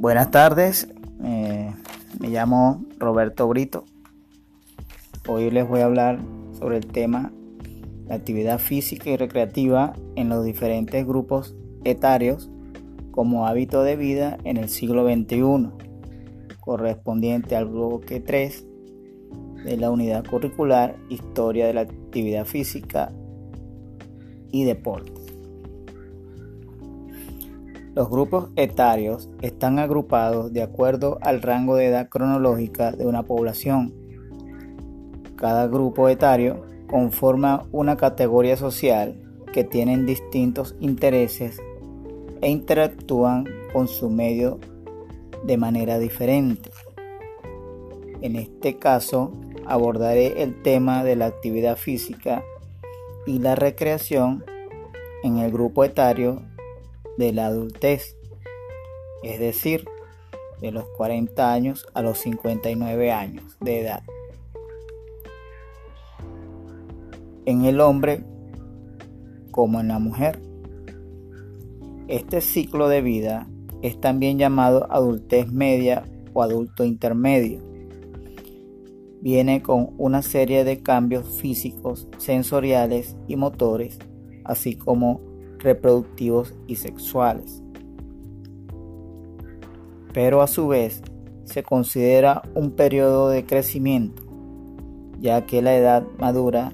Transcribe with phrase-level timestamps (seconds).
[0.00, 0.88] Buenas tardes,
[1.22, 1.74] eh,
[2.18, 3.84] me llamo Roberto Brito.
[5.28, 6.18] Hoy les voy a hablar
[6.58, 7.30] sobre el tema
[8.06, 12.48] la actividad física y recreativa en los diferentes grupos etarios
[13.10, 15.68] como hábito de vida en el siglo XXI,
[16.60, 18.66] correspondiente al bloque 3
[19.66, 23.12] de la unidad curricular Historia de la Actividad Física
[24.50, 25.19] y Deporte.
[27.92, 33.92] Los grupos etarios están agrupados de acuerdo al rango de edad cronológica de una población.
[35.34, 39.20] Cada grupo etario conforma una categoría social
[39.52, 41.60] que tienen distintos intereses
[42.40, 44.60] e interactúan con su medio
[45.44, 46.70] de manera diferente.
[48.20, 49.32] En este caso
[49.66, 52.44] abordaré el tema de la actividad física
[53.26, 54.44] y la recreación
[55.24, 56.42] en el grupo etario
[57.20, 58.16] de la adultez,
[59.22, 59.84] es decir,
[60.60, 64.02] de los 40 años a los 59 años de edad.
[67.44, 68.24] En el hombre
[69.50, 70.40] como en la mujer.
[72.08, 73.46] Este ciclo de vida
[73.82, 77.60] es también llamado adultez media o adulto intermedio.
[79.20, 83.98] Viene con una serie de cambios físicos, sensoriales y motores,
[84.44, 85.29] así como
[85.60, 87.62] reproductivos y sexuales.
[90.12, 91.02] Pero a su vez
[91.44, 94.22] se considera un periodo de crecimiento,
[95.18, 96.72] ya que la edad madura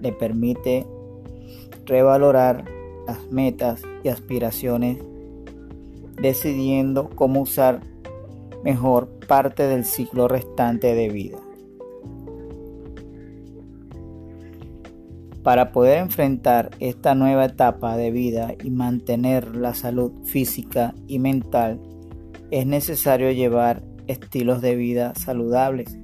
[0.00, 0.86] le permite
[1.86, 2.64] revalorar
[3.06, 4.98] las metas y aspiraciones,
[6.20, 7.80] decidiendo cómo usar
[8.64, 11.38] mejor parte del ciclo restante de vida.
[15.42, 21.80] Para poder enfrentar esta nueva etapa de vida y mantener la salud física y mental,
[22.52, 25.98] es necesario llevar estilos de vida saludables,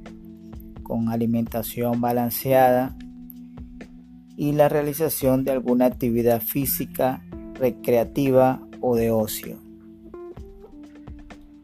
[0.83, 2.97] con alimentación balanceada
[4.37, 7.23] y la realización de alguna actividad física,
[7.55, 9.59] recreativa o de ocio.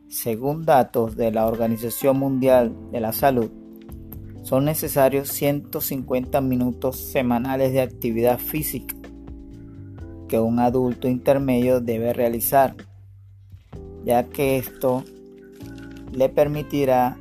[0.09, 3.51] Según datos de la Organización Mundial de la Salud,
[4.45, 8.95] son necesarios 150 minutos semanales de actividad física
[10.29, 12.77] que un adulto intermedio debe realizar,
[14.05, 15.03] ya que esto
[16.13, 17.17] le permitirá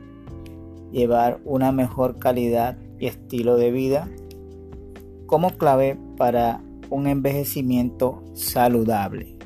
[0.92, 4.10] llevar una mejor calidad y estilo de vida
[5.26, 9.38] como clave para un envejecimiento saludable.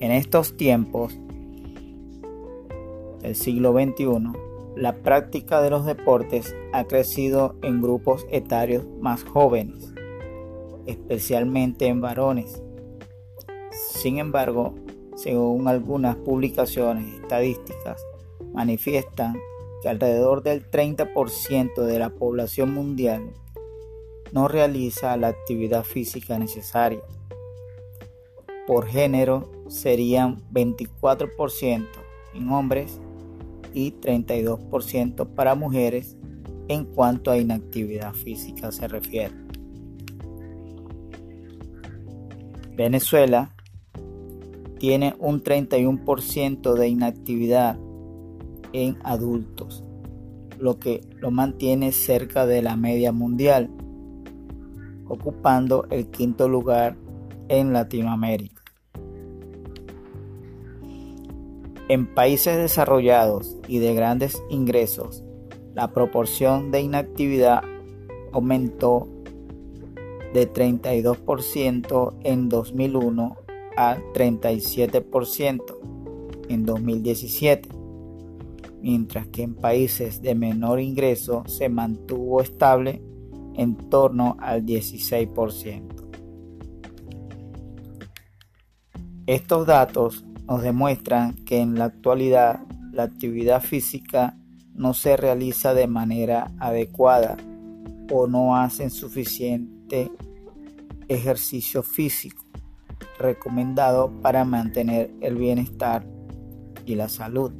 [0.00, 1.16] En estos tiempos
[3.22, 4.45] del siglo XXI,
[4.76, 9.94] la práctica de los deportes ha crecido en grupos etarios más jóvenes,
[10.84, 12.62] especialmente en varones.
[13.70, 14.74] Sin embargo,
[15.16, 18.04] según algunas publicaciones estadísticas,
[18.52, 19.38] manifiestan
[19.80, 23.32] que alrededor del 30% de la población mundial
[24.32, 27.02] no realiza la actividad física necesaria.
[28.66, 31.86] Por género serían 24%
[32.34, 33.00] en hombres
[33.76, 36.16] y 32% para mujeres
[36.68, 39.34] en cuanto a inactividad física se refiere.
[42.74, 43.54] Venezuela
[44.78, 47.78] tiene un 31% de inactividad
[48.72, 49.84] en adultos,
[50.58, 53.70] lo que lo mantiene cerca de la media mundial,
[55.06, 56.96] ocupando el quinto lugar
[57.48, 58.62] en Latinoamérica.
[61.88, 65.22] En países desarrollados y de grandes ingresos,
[65.72, 67.62] la proporción de inactividad
[68.32, 69.06] aumentó
[70.34, 73.36] de 32% en 2001
[73.76, 75.62] a 37%
[76.48, 77.68] en 2017,
[78.80, 83.00] mientras que en países de menor ingreso se mantuvo estable
[83.54, 85.82] en torno al 16%.
[89.26, 92.60] Estos datos nos demuestran que en la actualidad
[92.92, 94.36] la actividad física
[94.74, 97.36] no se realiza de manera adecuada
[98.10, 100.10] o no hacen suficiente
[101.08, 102.42] ejercicio físico
[103.18, 106.06] recomendado para mantener el bienestar
[106.84, 107.52] y la salud.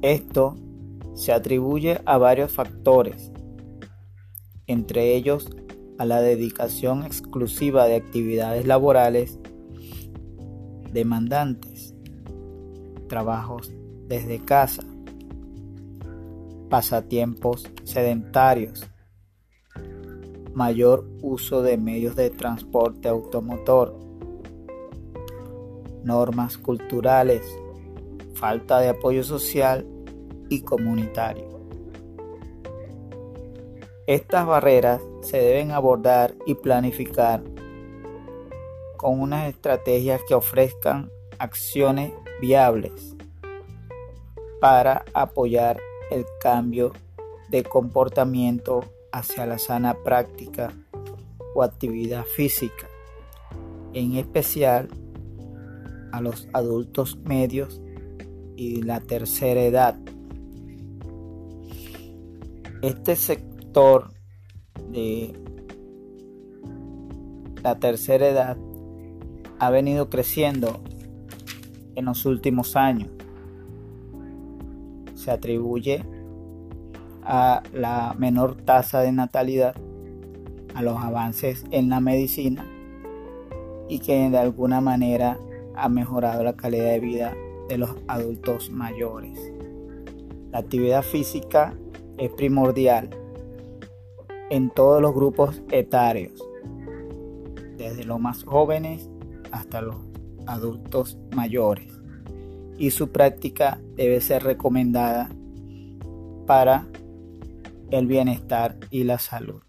[0.00, 0.56] Esto
[1.14, 3.30] se atribuye a varios factores,
[4.66, 5.50] entre ellos
[5.98, 9.38] a la dedicación exclusiva de actividades laborales
[10.92, 11.94] demandantes,
[13.08, 13.72] trabajos
[14.08, 14.82] desde casa,
[16.68, 18.86] pasatiempos sedentarios,
[20.54, 23.98] mayor uso de medios de transporte automotor,
[26.04, 27.42] normas culturales,
[28.34, 29.86] falta de apoyo social
[30.48, 31.52] y comunitario.
[34.06, 37.42] Estas barreras se deben abordar y planificar
[39.02, 41.10] con unas estrategias que ofrezcan
[41.40, 43.16] acciones viables
[44.60, 45.80] para apoyar
[46.12, 46.92] el cambio
[47.50, 50.72] de comportamiento hacia la sana práctica
[51.52, 52.88] o actividad física,
[53.92, 54.88] en especial
[56.12, 57.82] a los adultos medios
[58.54, 59.98] y la tercera edad.
[62.82, 64.14] Este sector
[64.90, 65.32] de
[67.64, 68.56] la tercera edad
[69.62, 70.80] ha venido creciendo
[71.94, 73.10] en los últimos años.
[75.14, 76.04] Se atribuye
[77.22, 79.76] a la menor tasa de natalidad,
[80.74, 82.66] a los avances en la medicina
[83.88, 85.38] y que de alguna manera
[85.76, 87.36] ha mejorado la calidad de vida
[87.68, 89.38] de los adultos mayores.
[90.50, 91.72] La actividad física
[92.18, 93.10] es primordial
[94.50, 96.32] en todos los grupos etarios,
[97.76, 99.08] desde los más jóvenes
[99.52, 99.96] hasta los
[100.46, 101.92] adultos mayores,
[102.78, 105.30] y su práctica debe ser recomendada
[106.46, 106.88] para
[107.90, 109.62] el bienestar y la salud.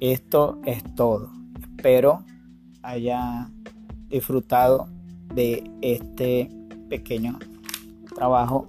[0.00, 1.30] Esto es todo.
[1.60, 2.24] Espero
[2.82, 3.50] haya
[4.08, 4.88] disfrutado
[5.34, 6.48] de este
[6.88, 7.38] pequeño
[8.14, 8.66] trabajo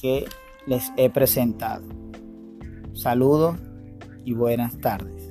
[0.00, 0.26] que
[0.66, 1.84] les he presentado.
[2.92, 3.56] Saludos
[4.24, 5.25] y buenas tardes.